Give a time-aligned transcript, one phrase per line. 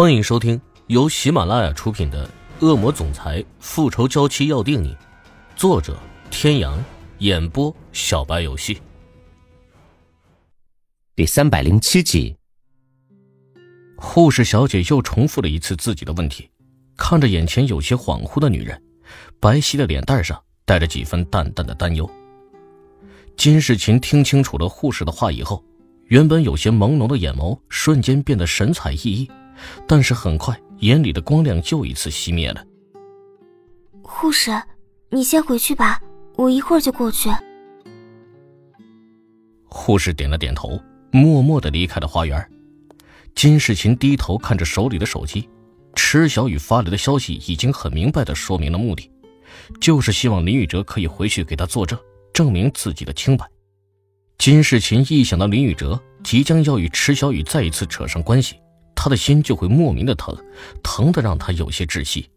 [0.00, 2.24] 欢迎收听由喜马拉雅出品的
[2.64, 4.90] 《恶魔总裁复仇娇妻要定你》，
[5.56, 5.98] 作者：
[6.30, 6.80] 天阳，
[7.18, 8.80] 演播：小白游戏。
[11.16, 12.36] 第三百零七集，
[13.96, 16.48] 护士小姐又重复了一次自己的问题，
[16.96, 18.80] 看着眼前有些恍惚的女人，
[19.40, 22.08] 白皙的脸蛋上带着几分淡淡的担忧。
[23.36, 25.60] 金世琴听清楚了护士的话以后，
[26.04, 29.28] 原本有些朦胧的眼眸瞬间变得神采奕奕。
[29.86, 32.64] 但是很快，眼里的光亮又一次熄灭了。
[34.02, 34.50] 护士，
[35.10, 36.00] 你先回去吧，
[36.36, 37.28] 我一会儿就过去。
[39.64, 40.80] 护士点了点头，
[41.10, 42.50] 默默的离开了花园。
[43.34, 45.48] 金世琴低头看着手里的手机，
[45.94, 49.10] 池小雨发来的消息已经很明白的说明了目的，
[49.80, 51.98] 就是希望林宇哲可以回去给他作证，
[52.32, 53.46] 证明自己的清白。
[54.38, 58.56] 金世琴一想到林宇哲即将要与池小雨再一次扯上关系，
[59.00, 60.36] 他的心就会莫名的疼，
[60.82, 62.28] 疼的让他有些窒息。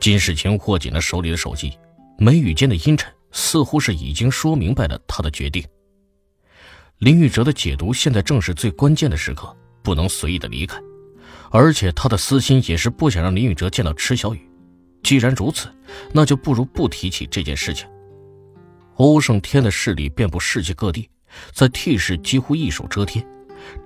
[0.00, 1.78] 金世清握紧了手里的手机，
[2.18, 5.64] 眉宇间的阴沉似乎是已经说明白了他的决定。
[6.98, 10.80] 林玉哲的解读现在正是最关键的时刻，不能随意的离开，
[11.52, 14.50] 而且他的私心也是不想让林玉哲见到池小雨。
[15.04, 15.72] 既然如此，
[16.12, 17.86] 那就不如不提起这件事情。
[18.96, 21.08] 欧胜天的势力遍布世界各地，
[21.52, 23.24] 在 T 市几乎一手遮天。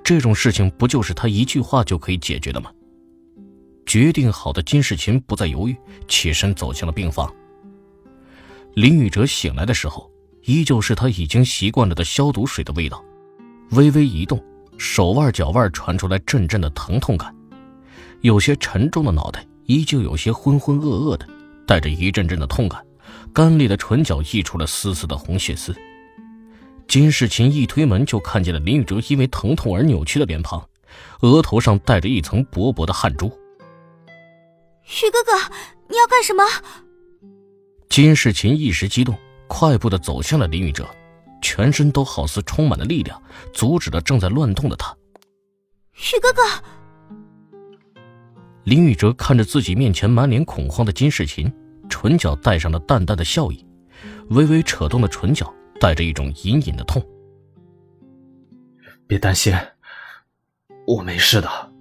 [0.02, 2.70] 这种事情不就是他一句话就可以解决的吗？
[3.86, 7.32] 决定好的金世琴不再犹豫，起身走进了病房。
[8.74, 10.08] 林宇哲醒来的时候，
[10.44, 13.04] 依旧是他已经习惯了的消毒水的味道。
[13.72, 14.40] 微微一动，
[14.78, 17.34] 手腕、脚腕传出来阵阵的疼痛感。
[18.20, 21.26] 有些沉重的脑袋依旧有些浑浑噩噩的，
[21.66, 22.84] 带着一阵阵的痛感。
[23.32, 25.74] 干裂的唇角溢出了丝丝的红血丝。
[26.90, 30.68] 金世琴一推门就看见了林宇哲因为疼痛而扭曲的脸庞，
[31.20, 33.26] 额头上带着一层薄薄的汗珠。
[33.26, 35.54] 宇哥哥，
[35.88, 36.42] 你要干什么？
[37.88, 39.16] 金世琴一时激动，
[39.46, 40.84] 快步的走向了林宇哲，
[41.40, 43.22] 全身都好似充满了力量，
[43.52, 44.92] 阻止了正在乱动的他。
[45.94, 46.42] 宇哥哥。
[48.64, 51.52] 林宇哲看着自己面前满脸恐慌的金世琴，
[51.88, 53.64] 唇角带上了淡淡的笑意，
[54.30, 55.54] 微微扯动了唇角。
[55.80, 57.04] 带着一种隐隐的痛。
[59.06, 59.52] 别担心，
[60.86, 61.72] 我没事的。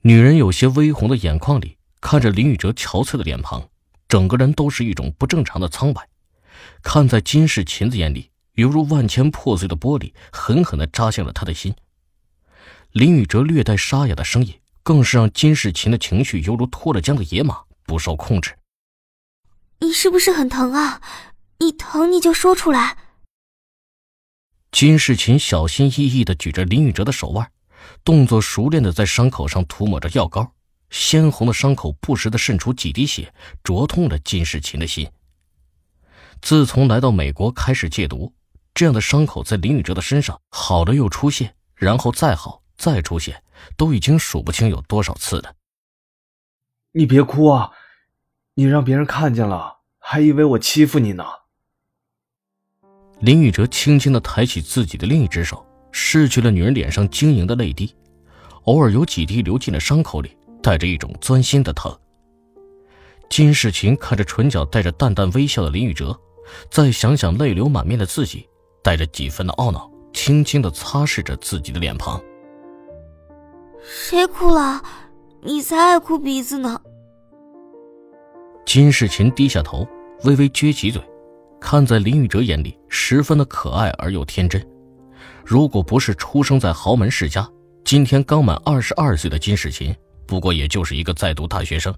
[0.00, 3.68] 女人有些微红的眼眶里看着林宇哲憔悴的脸庞，
[4.08, 6.08] 整个人都是一种不正常的苍白。
[6.82, 11.74] 看在金世琴的眼里，犹如万千破碎的玻璃，狠狠的扎向了他的心。
[12.90, 18.52] 林宇哲略带沙哑的声音，更是让金世琴的情绪犹如脱了缰的野马，不受控制。
[19.78, 21.00] 你是不是很疼啊？
[21.62, 22.98] 你疼你就说出来。
[24.72, 27.52] 金世琴小心翼翼的举着林宇哲的手腕，
[28.02, 30.54] 动作熟练的在伤口上涂抹着药膏，
[30.90, 35.08] 鲜红的伤口不时的渗出几滴血，灼痛了金世琴的心。
[36.40, 38.34] 自从来到美国开始戒毒，
[38.74, 43.44] 这样的伤口在林宇哲的身上好了又出现，然后再好再出现，
[43.76, 45.54] 都已经数不清有多少次了。
[46.90, 47.70] 你别哭啊，
[48.54, 51.24] 你让别人看见了，还以为我欺负你呢。
[53.22, 57.94] 林宇哲轻轻的抬起自己的另一只手，拭去了女人脸上晶莹的泪滴，
[58.64, 61.96] 偶尔有几滴流进了伤口里，带着一种钻心的疼。
[63.30, 66.18] 金世琴看着唇角带着淡淡微笑的林宇哲，
[66.68, 68.44] 再想想泪流满面的自己，
[68.82, 72.20] 带着几分的懊恼，轻轻的擦拭着自己的脸庞。
[73.84, 74.82] 谁哭了？
[75.42, 76.80] 你才爱哭鼻子呢。
[78.66, 79.86] 金世琴低下头，
[80.24, 81.00] 微微撅起嘴。
[81.62, 84.60] 看在林宇哲眼里，十分的可爱而又天真。
[85.44, 87.48] 如果不是出生在豪门世家，
[87.84, 89.94] 今天刚满二十二岁的金世琴，
[90.26, 91.94] 不过也就是一个在读大学生，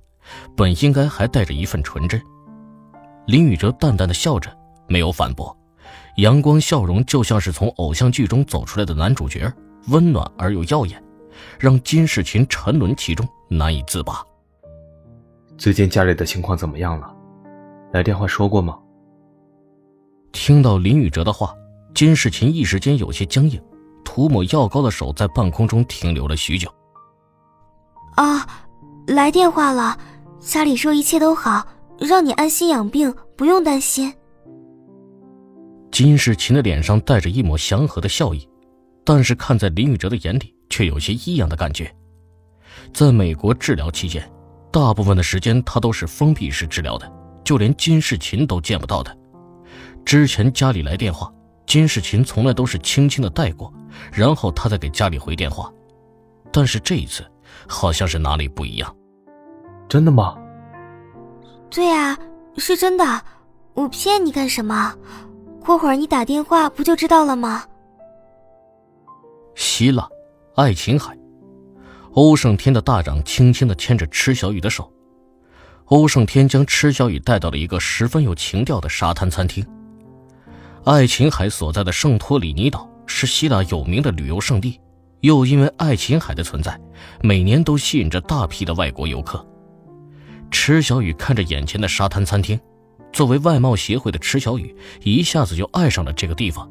[0.54, 2.20] 本应该还带着一份纯真。
[3.26, 4.54] 林宇哲淡淡的笑着，
[4.86, 5.56] 没有反驳，
[6.18, 9.50] 阳光笑容就像是从偶像剧中走出来的男主角，
[9.88, 11.02] 温暖而又耀眼，
[11.58, 14.22] 让金世琴沉沦其中，难以自拔。
[15.56, 17.10] 最近家里的情况怎么样了？
[17.92, 18.78] 来电话说过吗？
[20.34, 21.54] 听到林宇哲的话，
[21.94, 23.58] 金世琴一时间有些僵硬，
[24.04, 26.68] 涂抹药膏的手在半空中停留了许久。
[28.16, 28.44] 啊，
[29.06, 29.96] 来电话了，
[30.40, 31.64] 家里说一切都好，
[31.98, 34.12] 让你安心养病，不用担心。
[35.92, 38.46] 金世琴的脸上带着一抹祥和的笑意，
[39.04, 41.94] 但是看在林宇哲的眼里，却有些异样的感觉。
[42.92, 44.28] 在美国治疗期间，
[44.72, 47.10] 大部分的时间他都是封闭式治疗的，
[47.44, 49.16] 就连金世琴都见不到的。
[50.04, 51.32] 之前家里来电话，
[51.66, 53.72] 金世琴从来都是轻轻的带过，
[54.12, 55.72] 然后他再给家里回电话。
[56.52, 57.24] 但是这一次，
[57.66, 58.94] 好像是哪里不一样。
[59.88, 60.36] 真的吗？
[61.70, 62.16] 对啊，
[62.58, 63.22] 是真的。
[63.72, 64.94] 我骗你干什么？
[65.60, 67.64] 过会儿你打电话不就知道了吗？
[69.56, 70.08] 希腊，
[70.54, 71.16] 爱琴海，
[72.12, 74.92] 欧胜天的大掌轻轻的牵着池小雨的手。
[75.86, 79.66] 欧胜天将池小雨带到了一个十分有情调的沙滩餐厅。
[80.84, 84.78] 爱琴海所在的圣托里尼岛是希腊有名的旅游胜地，
[85.20, 86.78] 又因为爱琴海的存在，
[87.22, 89.42] 每年都吸引着大批的外国游客。
[90.50, 92.60] 池小雨看着眼前的沙滩餐厅，
[93.14, 96.70] 作为外贸协会的池小雨一下子就爱上了这个地方。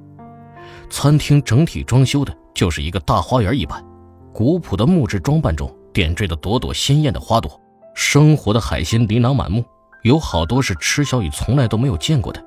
[0.91, 3.83] 餐厅整体装修的就是一个大花园一般，
[4.31, 7.59] 古朴的木质装扮中点缀的朵朵鲜艳的花朵。
[7.95, 9.65] 生活的海鲜琳琅满目，
[10.03, 12.43] 有好多是池小雨从来都没有见过的。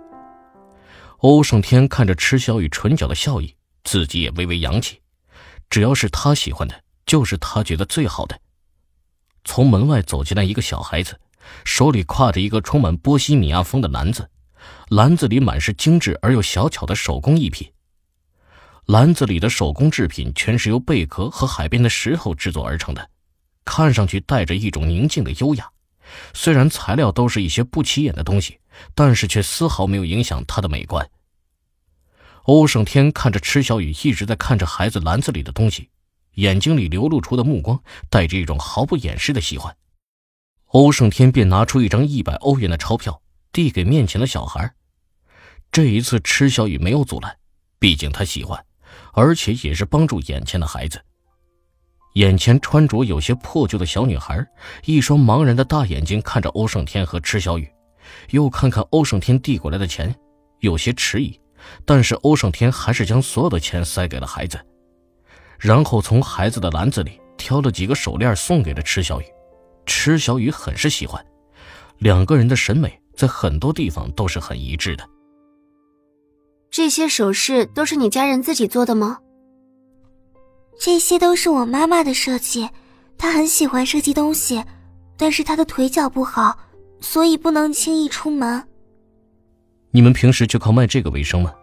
[1.18, 3.54] 欧胜天看着池小雨唇角的笑意，
[3.84, 5.00] 自己也微微扬起。
[5.70, 8.38] 只要是他喜欢的，就是他觉得最好的。
[9.44, 11.18] 从门外走进来一个小孩子，
[11.64, 14.28] 手里挎着一个充满波西米亚风的篮子，
[14.88, 17.72] 篮子里满是精致而又小巧的手工艺品。
[18.86, 23.10] 篮子里的手工制品全是由贝壳和海边的石头制作而成的。
[23.64, 25.68] 看上去带着一种宁静的优雅，
[26.32, 28.58] 虽然材料都是一些不起眼的东西，
[28.94, 31.08] 但是却丝毫没有影响它的美观。
[32.44, 35.90] 欧胜天看着池小雨一直在看着孩子篮子里的东西，
[36.34, 39.76] 眼睛里流露出的目光带着一种毫不掩饰的喜欢。
[40.66, 43.22] 欧胜天便拿出一张一百欧元的钞票，
[43.52, 44.74] 递给面前的小孩。
[45.72, 47.38] 这一次，池小雨没有阻拦，
[47.78, 48.64] 毕竟他喜欢，
[49.12, 51.02] 而且也是帮助眼前的孩子。
[52.16, 54.44] 眼前穿着有些破旧的小女孩，
[54.86, 57.68] 一双茫然的大眼睛看着欧胜天和池小雨，
[58.30, 60.14] 又看看欧胜天递过来的钱，
[60.60, 61.38] 有些迟疑，
[61.84, 64.58] 但是欧胜天还是将所有的钱塞给了孩子，
[65.58, 69.24] 然后从孩子的篮子里挑了几个手链送给了池小雨。
[69.84, 71.22] 池小雨很是喜欢，
[71.98, 75.06] 两个人的审美在很多地方都是很一致的。
[76.70, 79.18] 这些首饰都是你家人自己做的吗？
[80.78, 82.68] 这些都是我妈妈的设计，
[83.18, 84.62] 她很喜欢设计东西，
[85.16, 86.58] 但是她的腿脚不好，
[87.00, 88.66] 所以不能轻易出门。
[89.90, 91.54] 你们平时就靠卖这个为生吗？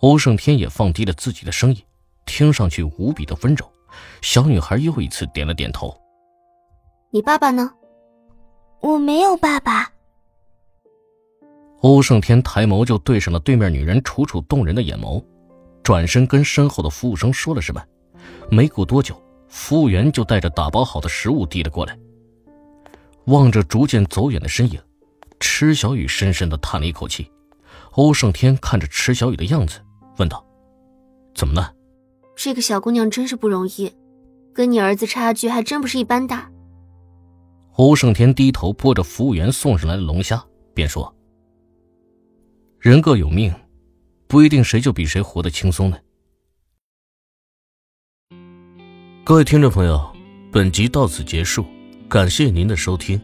[0.00, 1.82] 欧胜天也放低了自己的声音，
[2.24, 3.70] 听上去无比的温柔。
[4.22, 5.94] 小女孩又一次点了点头。
[7.10, 7.70] 你爸爸呢？
[8.80, 9.92] 我没有爸爸。
[11.82, 15.22] 欧胜天抬眸就对上了对面女人楚楚动人的眼眸。
[15.90, 17.84] 转身跟身后的服务生说了什么，
[18.48, 21.98] 没过多久，服务员就带着打包好的食物递了过来。
[23.24, 24.80] 望着逐渐走远的身影，
[25.40, 27.28] 池小雨深深的叹了一口气。
[27.94, 29.80] 欧胜天看着池小雨的样子，
[30.18, 30.46] 问道
[31.34, 31.74] ：“怎么了？”
[32.38, 33.92] 这个小姑娘真是不容易，
[34.54, 36.48] 跟你儿子差距还真不是一般大。
[37.72, 40.40] 欧胜天低头拨着服务员送上来的龙虾，
[40.72, 41.12] 便说
[42.78, 43.52] ：“人各有命。”
[44.30, 45.98] 不一定谁就比谁活得轻松呢。
[49.24, 50.00] 各位听众朋友，
[50.52, 51.66] 本集到此结束，
[52.08, 53.20] 感谢您的收听。